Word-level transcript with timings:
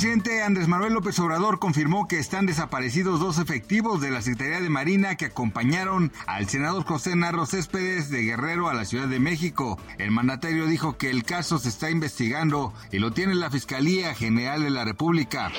El 0.00 0.04
presidente 0.04 0.42
Andrés 0.42 0.66
Manuel 0.66 0.94
López 0.94 1.18
Obrador 1.18 1.58
confirmó 1.58 2.08
que 2.08 2.18
están 2.18 2.46
desaparecidos 2.46 3.20
dos 3.20 3.38
efectivos 3.38 4.00
de 4.00 4.10
la 4.10 4.22
Secretaría 4.22 4.62
de 4.62 4.70
Marina 4.70 5.14
que 5.16 5.26
acompañaron 5.26 6.10
al 6.26 6.48
senador 6.48 6.84
José 6.84 7.16
Narro 7.16 7.44
Céspedes 7.44 8.08
de 8.08 8.22
Guerrero 8.22 8.70
a 8.70 8.72
la 8.72 8.86
Ciudad 8.86 9.08
de 9.08 9.20
México. 9.20 9.78
El 9.98 10.10
mandatario 10.10 10.64
dijo 10.64 10.96
que 10.96 11.10
el 11.10 11.24
caso 11.24 11.58
se 11.58 11.68
está 11.68 11.90
investigando 11.90 12.72
y 12.90 12.98
lo 12.98 13.12
tiene 13.12 13.34
la 13.34 13.50
Fiscalía 13.50 14.14
General 14.14 14.62
de 14.62 14.70
la 14.70 14.86
República. 14.86 15.52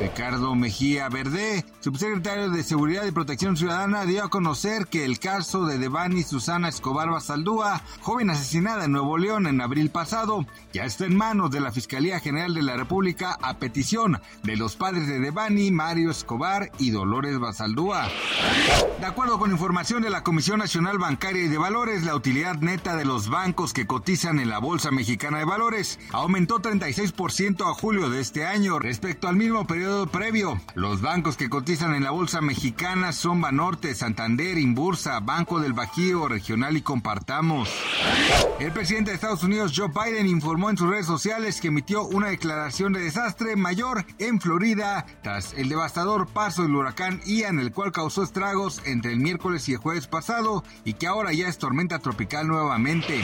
Ricardo 0.00 0.56
Mejía 0.56 1.08
Verde, 1.08 1.64
subsecretario 1.78 2.50
de 2.50 2.64
Seguridad 2.64 3.06
y 3.06 3.12
Protección 3.12 3.56
Ciudadana, 3.56 4.06
dio 4.06 4.24
a 4.24 4.28
conocer 4.28 4.88
que 4.88 5.04
el 5.04 5.20
caso 5.20 5.66
de 5.66 5.78
Devani 5.78 6.24
Susana 6.24 6.68
Escobar 6.68 7.10
Basaldúa, 7.10 7.80
joven 8.00 8.30
asesinada 8.30 8.86
en 8.86 8.92
Nuevo 8.92 9.18
León 9.18 9.46
en 9.46 9.60
abril 9.60 9.90
pasado, 9.90 10.46
ya 10.72 10.84
está 10.84 11.04
en 11.04 11.16
manos 11.16 11.52
de 11.52 11.60
la 11.60 11.70
Fiscalía 11.70 12.18
General 12.18 12.54
de 12.54 12.62
la 12.62 12.76
República 12.76 13.38
petición 13.58 14.20
de 14.42 14.56
los 14.56 14.76
padres 14.76 15.06
de 15.06 15.20
Devani, 15.20 15.70
Mario 15.70 16.10
Escobar 16.10 16.70
y 16.78 16.90
Dolores 16.90 17.38
Basaldúa. 17.38 18.08
De 19.00 19.06
acuerdo 19.06 19.38
con 19.38 19.50
información 19.50 20.02
de 20.02 20.10
la 20.10 20.22
Comisión 20.22 20.58
Nacional 20.58 20.98
Bancaria 20.98 21.44
y 21.44 21.48
de 21.48 21.58
Valores, 21.58 22.04
la 22.04 22.14
utilidad 22.14 22.56
neta 22.56 22.96
de 22.96 23.04
los 23.04 23.28
bancos 23.28 23.72
que 23.72 23.86
cotizan 23.86 24.38
en 24.38 24.48
la 24.48 24.58
Bolsa 24.58 24.90
Mexicana 24.90 25.38
de 25.38 25.44
Valores 25.44 25.98
aumentó 26.12 26.60
36% 26.60 27.68
a 27.68 27.74
julio 27.74 28.10
de 28.10 28.20
este 28.20 28.46
año 28.46 28.78
respecto 28.78 29.28
al 29.28 29.36
mismo 29.36 29.66
periodo 29.66 30.06
previo. 30.06 30.60
Los 30.74 31.00
bancos 31.00 31.36
que 31.36 31.50
cotizan 31.50 31.94
en 31.94 32.04
la 32.04 32.10
Bolsa 32.10 32.40
Mexicana 32.40 33.12
son 33.12 33.40
Banorte, 33.40 33.94
Santander, 33.94 34.58
Inbursa, 34.58 35.20
Banco 35.20 35.60
del 35.60 35.72
Bajío, 35.72 36.28
Regional 36.28 36.76
y 36.76 36.82
Compartamos. 36.82 37.70
El 38.60 38.72
presidente 38.72 39.10
de 39.10 39.16
Estados 39.16 39.42
Unidos, 39.42 39.72
Joe 39.74 39.88
Biden, 39.88 40.26
informó 40.26 40.70
en 40.70 40.76
sus 40.76 40.88
redes 40.88 41.06
sociales 41.06 41.60
que 41.60 41.68
emitió 41.68 42.04
una 42.04 42.28
declaración 42.28 42.92
de 42.92 43.00
desastre 43.42 43.56
mayor 43.56 44.04
en 44.18 44.40
Florida 44.40 45.06
tras 45.22 45.54
el 45.54 45.68
devastador 45.68 46.28
paso 46.28 46.62
del 46.62 46.74
huracán 46.74 47.20
Ian, 47.24 47.58
el 47.58 47.72
cual 47.72 47.92
causó 47.92 48.22
estragos 48.22 48.80
entre 48.84 49.12
el 49.12 49.20
miércoles 49.20 49.68
y 49.68 49.72
el 49.72 49.78
jueves 49.78 50.06
pasado 50.06 50.64
y 50.84 50.94
que 50.94 51.06
ahora 51.06 51.32
ya 51.32 51.48
es 51.48 51.58
tormenta 51.58 51.98
tropical 51.98 52.46
nuevamente. 52.46 53.20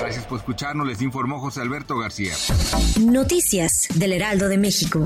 Gracias 0.00 0.26
por 0.26 0.38
escucharnos, 0.38 0.86
les 0.86 1.02
informó 1.02 1.40
José 1.40 1.60
Alberto 1.60 1.98
García. 1.98 2.34
Noticias 3.00 3.88
del 3.94 4.12
Heraldo 4.12 4.48
de 4.48 4.58
México. 4.58 5.04